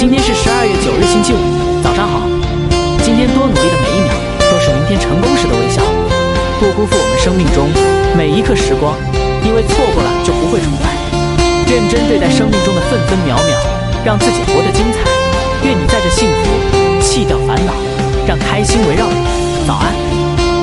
[0.00, 1.36] 今天是十二月九日，星期五。
[1.84, 2.24] 早上好！
[3.04, 4.16] 今天多努力的每一秒，
[4.50, 5.82] 都是明天成功时的微笑。
[6.58, 7.68] 不辜负我们生命中
[8.16, 8.96] 每一刻时光，
[9.44, 10.96] 因为错过了就不会重来。
[11.68, 13.52] 认真对待生命中的分分秒秒，
[14.02, 15.04] 让自己活得精彩。
[15.68, 16.48] 愿你带着幸福，
[17.04, 17.74] 弃掉烦恼，
[18.26, 19.29] 让开心围绕你。